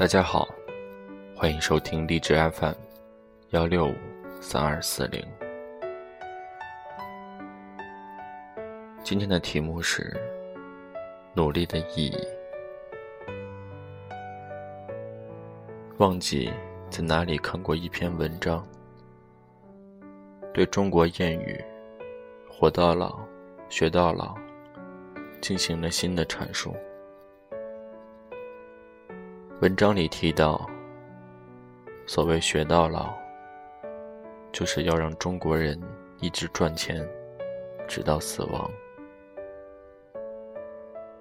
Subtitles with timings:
[0.00, 0.48] 大家好，
[1.36, 2.72] 欢迎收听励志 FM
[3.50, 3.94] 幺六五
[4.40, 5.22] 三二四零。
[9.04, 10.18] 今天的题目是
[11.34, 12.16] 努力的意义。
[15.98, 16.50] 忘记
[16.88, 18.66] 在哪里看过一篇文章，
[20.54, 21.62] 对中国谚语
[22.48, 23.20] “活到老，
[23.68, 24.34] 学到老”
[25.42, 26.74] 进行了新的阐述。
[29.60, 30.66] 文章里提到，
[32.06, 33.12] 所谓“学到老”，
[34.52, 35.78] 就是要让中国人
[36.18, 37.06] 一直赚钱，
[37.86, 38.70] 直到死亡。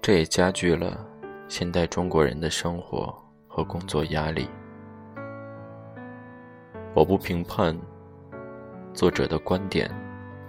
[0.00, 1.04] 这也加剧了
[1.48, 3.12] 现代中国人的生活
[3.48, 4.48] 和工作压力。
[6.94, 7.76] 我不评判
[8.94, 9.90] 作者的观点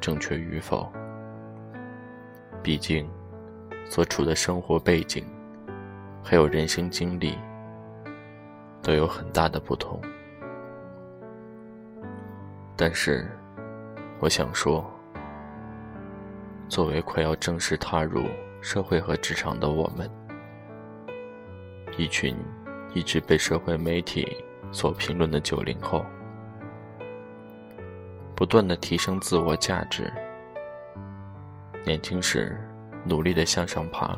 [0.00, 0.90] 正确与否，
[2.62, 3.06] 毕竟
[3.84, 5.22] 所处的生活背景
[6.22, 7.36] 还有人生经历。
[8.86, 10.00] 都有很大的不同，
[12.76, 13.26] 但是，
[14.20, 14.88] 我想说，
[16.68, 18.22] 作为快要正式踏入
[18.60, 20.08] 社会和职场的我们，
[21.98, 22.36] 一群
[22.94, 24.36] 一直被社会媒体
[24.70, 26.06] 所评论的九零后，
[28.36, 30.08] 不断的提升自我价值，
[31.84, 32.56] 年轻时
[33.04, 34.16] 努力的向上爬，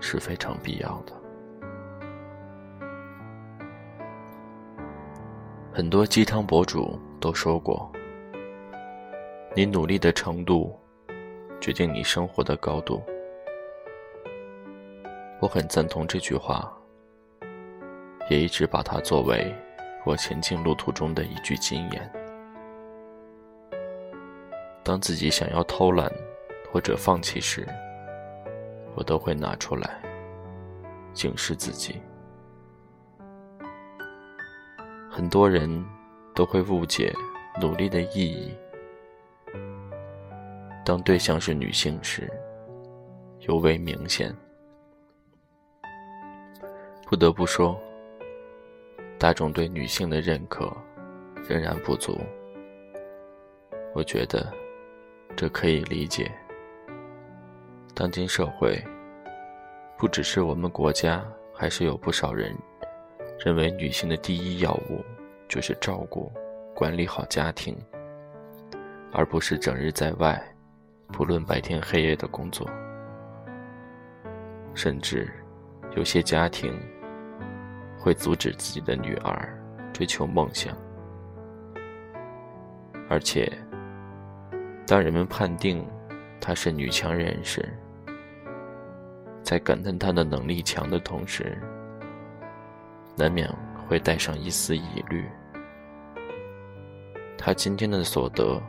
[0.00, 1.21] 是非常必要的。
[5.74, 7.90] 很多鸡汤博主都说过
[9.56, 10.78] ：“你努力的程度，
[11.62, 13.02] 决定你生活的高度。”
[15.40, 16.70] 我很赞同这句话，
[18.28, 19.50] 也一直把它作为
[20.04, 22.12] 我前进路途中的一句金言。
[24.82, 26.12] 当自己想要偷懒
[26.70, 27.66] 或者放弃时，
[28.94, 30.02] 我都会拿出来
[31.14, 31.98] 警示自己。
[35.14, 35.68] 很多人
[36.34, 37.14] 都会误解
[37.60, 38.50] 努力的意义。
[40.86, 42.32] 当对象是女性时，
[43.40, 44.34] 尤为明显。
[47.06, 47.78] 不得不说，
[49.18, 50.74] 大众对女性的认可
[51.46, 52.18] 仍然不足。
[53.92, 54.50] 我觉得
[55.36, 56.32] 这可以理解。
[57.92, 58.82] 当今社会，
[59.98, 62.56] 不只是我们国家，还是有不少人。
[63.44, 65.04] 认为女性的第一要务
[65.48, 66.30] 就是照顾、
[66.72, 67.76] 管理好家庭，
[69.12, 70.40] 而不是整日在外，
[71.08, 72.70] 不论白天黑夜的工作。
[74.74, 75.28] 甚至
[75.96, 76.72] 有些家庭
[77.98, 79.60] 会阻止自己的女儿
[79.92, 80.76] 追求梦想，
[83.08, 83.52] 而且
[84.86, 85.84] 当人们判定
[86.40, 87.76] 她是女强人时，
[89.42, 91.60] 在感叹她的能力强的同时。
[93.14, 93.48] 难免
[93.86, 95.28] 会带上一丝疑虑：
[97.36, 98.60] 他今天的所得，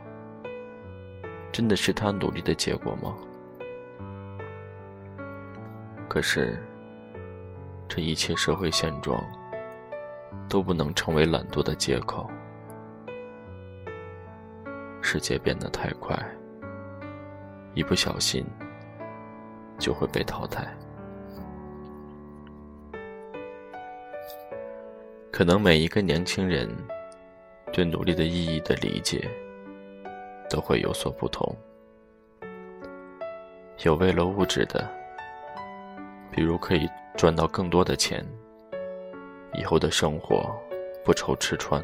[1.50, 3.14] 真的是他努力的结果吗？
[6.08, 6.62] 可是，
[7.88, 9.20] 这一切社会现状
[10.48, 12.30] 都不能成为懒惰的借口。
[15.00, 16.16] 世界变得太快，
[17.74, 18.44] 一不小心
[19.78, 20.66] 就会被淘汰。
[25.34, 26.70] 可能每一个年轻人
[27.72, 29.28] 对努力的意义的理解
[30.48, 31.52] 都会有所不同。
[33.82, 34.88] 有为了物质的，
[36.30, 38.24] 比如可以赚到更多的钱，
[39.54, 40.56] 以后的生活
[41.04, 41.82] 不愁吃穿；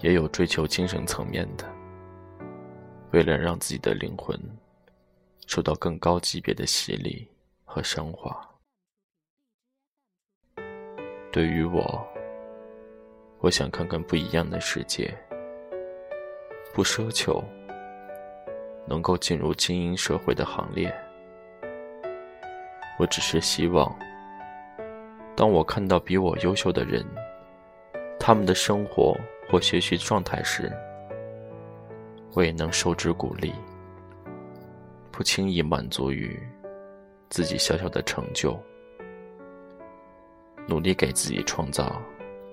[0.00, 1.70] 也有追求精神层面的，
[3.10, 4.34] 为了让自己的灵魂
[5.46, 7.28] 受到更高级别的洗礼
[7.66, 8.48] 和升华。
[11.32, 12.06] 对于我，
[13.40, 15.10] 我想看看不一样的世界，
[16.74, 17.42] 不奢求
[18.86, 20.94] 能够进入精英社会的行列。
[22.98, 23.98] 我只是希望，
[25.34, 27.02] 当我看到比我优秀的人，
[28.20, 29.16] 他们的生活
[29.48, 30.70] 或学习状态时，
[32.34, 33.54] 我也能受之鼓励，
[35.10, 36.38] 不轻易满足于
[37.30, 38.54] 自己小小的成就。
[40.66, 42.00] 努力给自己创造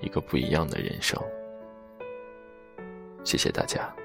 [0.01, 1.21] 一个不一样的人生。
[3.23, 3.98] 谢谢大家。